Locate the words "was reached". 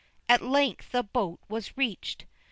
1.47-2.25